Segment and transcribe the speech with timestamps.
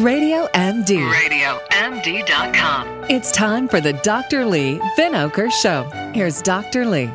[0.00, 1.06] Radio MD.
[1.12, 3.04] RadioMD.com.
[3.10, 4.46] It's time for the Dr.
[4.46, 5.84] Lee Vinoker Show.
[6.14, 6.86] Here's Dr.
[6.86, 7.10] Lee.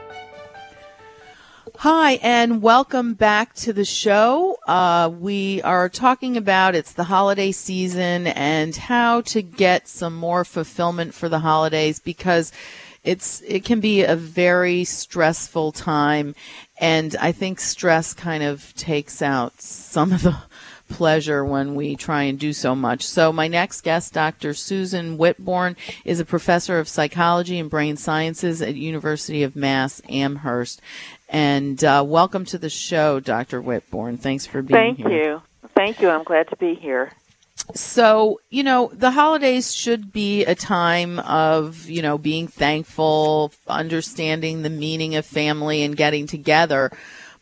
[1.77, 4.59] Hi, and welcome back to the show.
[4.67, 10.45] Uh, we are talking about it's the holiday season and how to get some more
[10.45, 12.51] fulfillment for the holidays because
[13.03, 16.35] it's it can be a very stressful time,
[16.79, 20.37] and I think stress kind of takes out some of the
[20.87, 23.05] pleasure when we try and do so much.
[23.05, 24.53] So, my next guest, Dr.
[24.53, 30.81] Susan Whitbourne, is a professor of psychology and brain sciences at University of Mass Amherst.
[31.29, 33.61] And uh, welcome to the show, Dr.
[33.61, 34.19] Whitbourne.
[34.19, 35.07] Thanks for being Thank here.
[35.07, 35.41] Thank you.
[35.75, 36.09] Thank you.
[36.09, 37.11] I'm glad to be here.
[37.75, 44.61] So, you know, the holidays should be a time of, you know, being thankful, understanding
[44.61, 46.91] the meaning of family and getting together.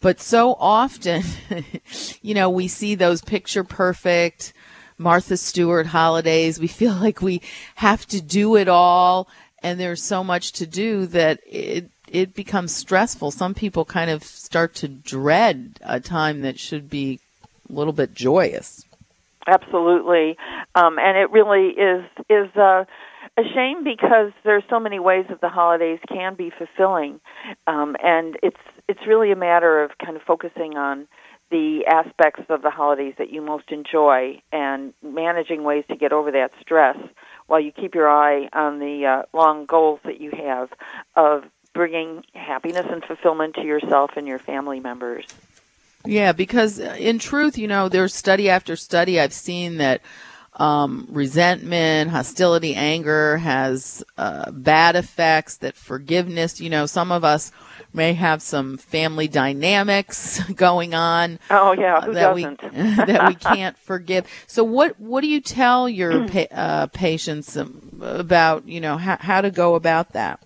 [0.01, 1.23] But so often,
[2.21, 4.53] you know, we see those picture perfect
[4.97, 6.59] Martha Stewart holidays.
[6.59, 7.41] We feel like we
[7.75, 9.27] have to do it all,
[9.63, 13.31] and there's so much to do that it it becomes stressful.
[13.31, 17.19] Some people kind of start to dread a time that should be
[17.69, 18.85] a little bit joyous.
[19.47, 20.37] Absolutely,
[20.75, 22.85] um, and it really is is uh,
[23.37, 27.19] a shame because there's so many ways that the holidays can be fulfilling,
[27.67, 31.07] um, and it's it's really a matter of kind of focusing on
[31.51, 36.31] the aspects of the holidays that you most enjoy and managing ways to get over
[36.31, 36.97] that stress
[37.47, 40.69] while you keep your eye on the uh, long goals that you have
[41.15, 45.25] of bringing happiness and fulfillment to yourself and your family members.
[46.05, 50.01] Yeah, because uh, in truth, you know, there's study after study I've seen that
[50.55, 55.57] um, resentment, hostility, anger has uh, bad effects.
[55.57, 57.51] That forgiveness, you know, some of us
[57.93, 61.39] may have some family dynamics going on.
[61.49, 62.63] Oh yeah, who that doesn't?
[62.63, 62.69] we
[63.05, 64.27] that we can't forgive.
[64.47, 69.17] So what what do you tell your pa- uh, patients um, about you know how,
[69.19, 70.39] how to go about that?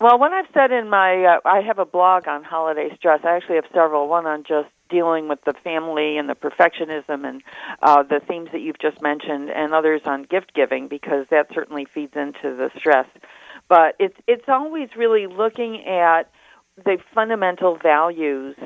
[0.00, 3.20] Well, what I've said in my, uh, I have a blog on holiday stress.
[3.24, 4.06] I actually have several.
[4.06, 7.42] One on just dealing with the family and the perfectionism and
[7.82, 11.86] uh, the themes that you've just mentioned, and others on gift giving because that certainly
[11.92, 13.06] feeds into the stress.
[13.68, 16.30] But it's it's always really looking at
[16.84, 18.56] the fundamental values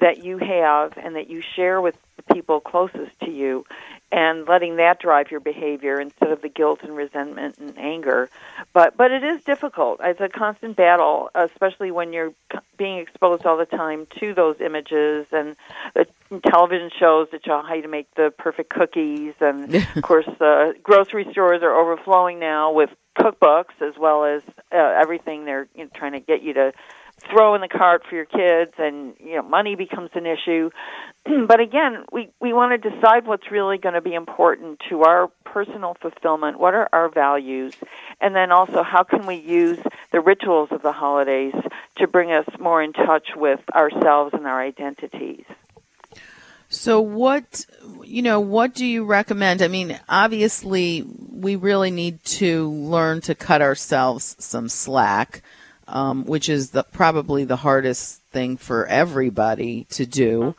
[0.00, 3.64] that you have and that you share with the people closest to you
[4.12, 8.30] and letting that drive your behavior instead of the guilt and resentment and anger.
[8.72, 10.00] But but it is difficult.
[10.02, 12.32] It's a constant battle, especially when you're
[12.76, 15.56] being exposed all the time to those images and
[15.94, 16.06] the
[16.46, 19.34] television shows that show how to make the perfect cookies.
[19.40, 24.76] And of course, uh, grocery stores are overflowing now with cookbooks as well as uh,
[24.76, 26.72] everything they're you know, trying to get you to
[27.30, 30.70] throw in the cart for your kids and you know money becomes an issue
[31.48, 35.28] but again we we want to decide what's really going to be important to our
[35.44, 37.74] personal fulfillment what are our values
[38.20, 39.78] and then also how can we use
[40.12, 41.54] the rituals of the holidays
[41.96, 45.44] to bring us more in touch with ourselves and our identities
[46.68, 47.64] So what
[48.04, 49.62] you know, what do you recommend?
[49.62, 55.42] I mean, obviously we really need to learn to cut ourselves some slack,
[55.86, 60.54] um, which is the probably the hardest thing for everybody to do.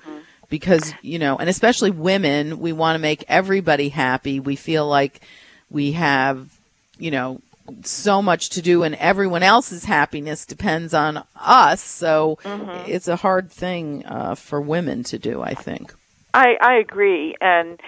[0.50, 4.40] Because, you know, and especially women, we want to make everybody happy.
[4.40, 5.22] We feel like
[5.70, 6.50] we have,
[6.98, 7.42] you know,
[7.84, 11.82] so much to do and everyone else's happiness depends on us.
[11.82, 12.40] So
[12.88, 15.94] it's a hard thing uh, for women to do, I think.
[16.34, 17.80] I, I agree, and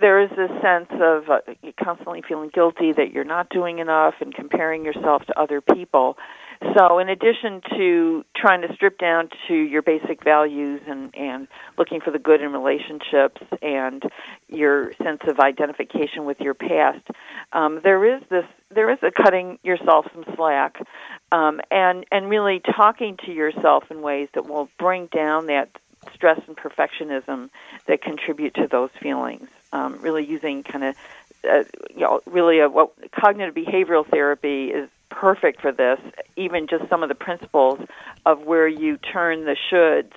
[0.00, 1.40] there is this sense of uh,
[1.82, 6.18] constantly feeling guilty that you're not doing enough and comparing yourself to other people.
[6.74, 12.00] So, in addition to trying to strip down to your basic values and, and looking
[12.00, 14.02] for the good in relationships and
[14.48, 17.06] your sense of identification with your past,
[17.52, 20.80] um, there is this there is a cutting yourself some slack,
[21.32, 25.70] um, and and really talking to yourself in ways that will bring down that
[26.14, 27.50] stress and perfectionism
[27.86, 29.48] that contribute to those feelings.
[29.72, 30.96] Um, really using kind of,
[31.48, 34.88] uh, you know, really a, what cognitive behavioral therapy is
[35.20, 35.98] perfect for this.
[36.36, 37.80] Even just some of the principles
[38.24, 40.12] of where you turn the shoulds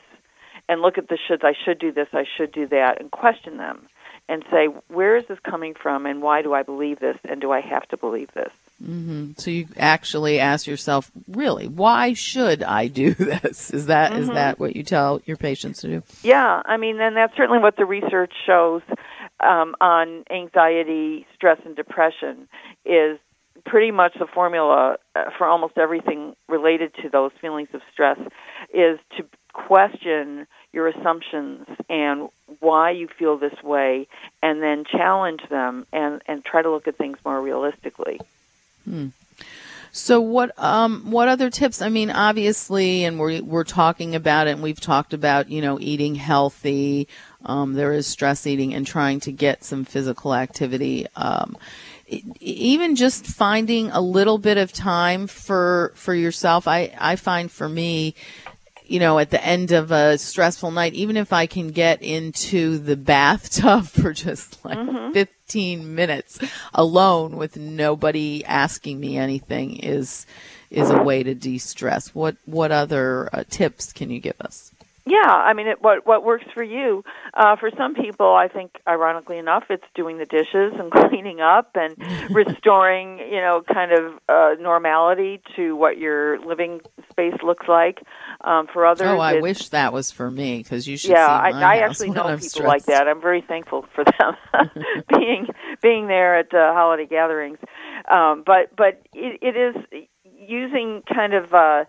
[0.68, 1.44] and look at the shoulds.
[1.44, 2.07] I should do this.
[2.13, 3.88] I should do that, and question them
[4.30, 7.51] and say, where is this coming from, and why do I believe this, and do
[7.51, 8.51] I have to believe this?
[8.81, 9.31] Mm-hmm.
[9.38, 13.72] So you actually ask yourself, really, why should I do this?
[13.72, 16.04] Is that is that what you tell your patients to do?
[16.22, 18.84] Yeah, I mean, and that's certainly what the research shows
[19.40, 22.48] um, on anxiety, stress, and depression
[22.86, 23.19] is
[23.66, 28.18] pretty much the formula uh, for almost everything related to those feelings of stress
[28.74, 32.30] is to question your assumptions and
[32.60, 34.08] why you feel this way
[34.44, 38.20] and then challenge them and and try to look at things more realistically
[38.86, 39.08] hmm.
[39.92, 41.82] So what um what other tips?
[41.82, 45.80] I mean, obviously, and we're we're talking about it, and we've talked about you know
[45.80, 47.08] eating healthy.
[47.46, 51.08] Um, there is stress eating and trying to get some physical activity.
[51.16, 51.58] Um,
[52.40, 56.68] even just finding a little bit of time for for yourself.
[56.68, 58.16] I I find for me,
[58.86, 62.78] you know, at the end of a stressful night, even if I can get into
[62.78, 65.14] the bathtub for just like mm-hmm.
[65.14, 66.40] 15 minutes
[66.74, 70.26] alone with nobody asking me anything is
[70.72, 72.14] is a way to de-stress.
[72.14, 74.72] What what other uh, tips can you give us?
[75.10, 77.04] Yeah, I mean, it, what what works for you?
[77.34, 81.72] Uh, for some people, I think, ironically enough, it's doing the dishes and cleaning up
[81.74, 81.96] and
[82.30, 88.04] restoring, you know, kind of uh, normality to what your living space looks like.
[88.42, 91.12] Um, for others, oh, I wish that was for me because you should.
[91.12, 92.68] Yeah, I, I actually know people stressed.
[92.68, 93.08] like that.
[93.08, 94.36] I'm very thankful for them
[95.10, 95.48] being
[95.82, 97.58] being there at uh, holiday gatherings.
[98.12, 101.52] Um, but but it, it is using kind of.
[101.52, 101.86] Uh,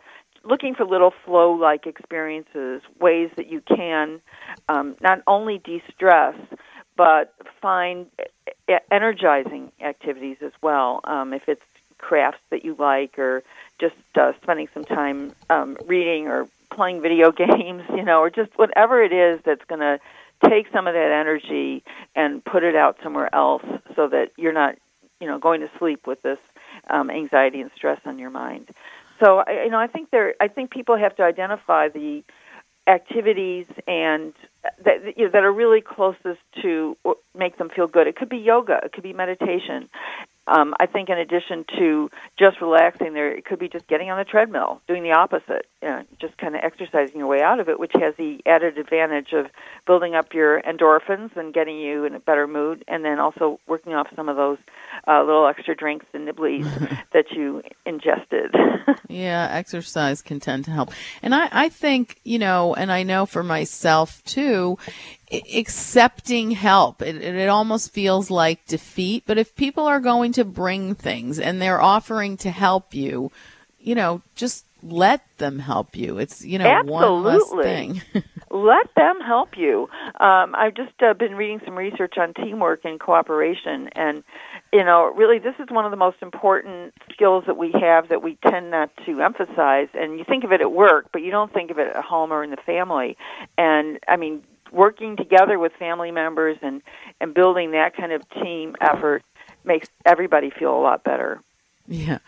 [0.50, 4.20] looking for little flow like experiences, ways that you can
[4.68, 6.36] um, not only de stress,
[6.96, 7.32] but
[7.62, 8.06] find
[8.90, 11.00] energizing activities as well.
[11.04, 11.62] Um, if it's
[11.98, 13.42] crafts that you like, or
[13.78, 18.50] just uh, spending some time um, reading or playing video games, you know, or just
[18.56, 20.00] whatever it is that's going to
[20.48, 21.82] take some of that energy
[22.16, 23.64] and put it out somewhere else
[23.94, 24.76] so that you're not,
[25.20, 26.38] you know, going to sleep with this
[26.88, 28.68] um, anxiety and stress on your mind.
[29.22, 30.34] So I, you know, I think there.
[30.40, 32.22] I think people have to identify the
[32.86, 34.32] activities and
[34.84, 36.96] that you know, that are really closest to
[37.36, 38.06] make them feel good.
[38.06, 39.88] It could be yoga, it could be meditation,
[40.50, 44.18] um, I think in addition to just relaxing, there it could be just getting on
[44.18, 47.68] the treadmill, doing the opposite, you know, just kind of exercising your way out of
[47.68, 49.46] it, which has the added advantage of
[49.86, 53.94] building up your endorphins and getting you in a better mood, and then also working
[53.94, 54.58] off some of those
[55.06, 56.66] uh, little extra drinks and nibblies
[57.12, 58.54] that you ingested.
[59.08, 60.90] yeah, exercise can tend to help,
[61.22, 64.78] and I, I think you know, and I know for myself too,
[65.32, 67.02] accepting help.
[67.02, 69.24] It, it, almost feels like defeat.
[69.26, 73.30] But if people are going to bring things and they're offering to help you,
[73.78, 76.18] you know, just let them help you.
[76.18, 77.00] It's you know Absolutely.
[77.00, 78.02] one less thing.
[78.50, 79.88] let them help you.
[80.18, 84.24] Um, I've just uh, been reading some research on teamwork and cooperation, and
[84.72, 88.22] you know, really, this is one of the most important skills that we have that
[88.22, 89.88] we tend not to emphasize.
[89.94, 92.32] And you think of it at work, but you don't think of it at home
[92.32, 93.16] or in the family.
[93.58, 94.42] And I mean,
[94.72, 96.82] working together with family members and
[97.20, 99.22] and building that kind of team effort
[99.64, 101.40] makes everybody feel a lot better.
[101.90, 102.18] Yeah.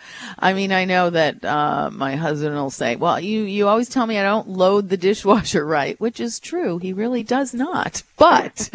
[0.41, 4.07] I mean, I know that uh, my husband will say, well, you, you always tell
[4.09, 6.79] me I don't load the dishwasher right, which is true.
[6.79, 8.03] He really does not.
[8.19, 8.71] But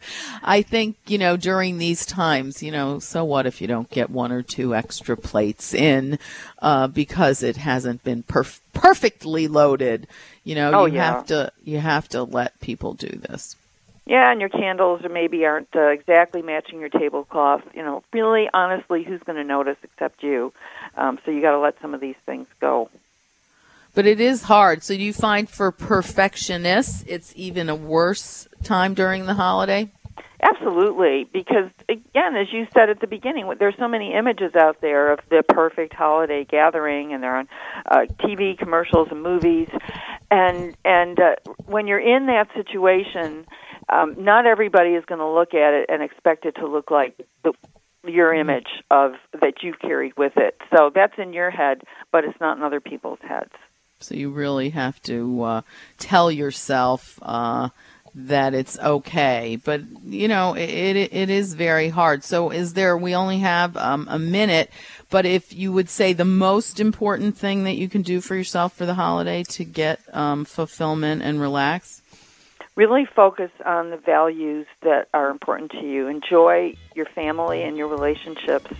[0.42, 4.10] I think, you know, during these times, you know, so what if you don't get
[4.10, 6.20] one or two extra plates in
[6.60, 10.06] uh, because it hasn't been perf- perfectly loaded?
[10.44, 11.14] You know, oh, you yeah.
[11.14, 13.56] have to you have to let people do this.
[14.08, 17.60] Yeah, and your candles or maybe aren't uh, exactly matching your tablecloth.
[17.74, 20.54] You know, really, honestly, who's going to notice except you?
[20.96, 22.88] Um, so you got to let some of these things go.
[23.94, 24.82] But it is hard.
[24.82, 29.90] So you find for perfectionists, it's even a worse time during the holiday?
[30.40, 35.12] Absolutely, because again, as you said at the beginning, there's so many images out there
[35.12, 37.48] of the perfect holiday gathering, and they're on
[37.90, 39.68] uh, TV commercials and movies,
[40.30, 41.34] and and uh,
[41.66, 43.46] when you're in that situation,
[43.88, 47.18] um, not everybody is going to look at it and expect it to look like
[47.42, 47.52] the,
[48.04, 50.60] your image of that you've carried with it.
[50.76, 53.52] So that's in your head, but it's not in other people's heads.
[54.00, 55.60] So you really have to uh,
[55.98, 57.18] tell yourself.
[57.22, 57.70] Uh,
[58.14, 59.58] that it's okay.
[59.62, 62.24] But you know, it it is very hard.
[62.24, 62.96] So is there?
[62.96, 64.70] We only have um, a minute,
[65.08, 68.74] but if you would say the most important thing that you can do for yourself
[68.74, 72.02] for the holiday to get um, fulfillment and relax.
[72.78, 76.06] Really focus on the values that are important to you.
[76.06, 78.70] Enjoy your family and your relationships,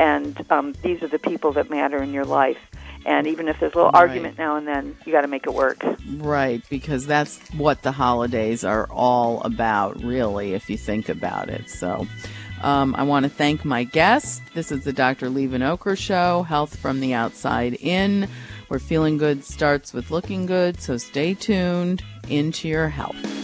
[0.00, 2.58] and um, these are the people that matter in your life
[3.06, 4.08] and even if there's a little right.
[4.08, 5.84] argument now and then, you got to make it work.
[6.16, 11.70] Right, because that's what the holidays are all about, really, if you think about it.
[11.70, 12.06] So.
[12.62, 14.40] Um, I want to thank my guest.
[14.54, 15.28] This is the Dr.
[15.28, 18.26] Lee Vinokur Show, Health from the Outside In,
[18.68, 20.80] where feeling good starts with looking good.
[20.80, 23.43] So stay tuned into your health.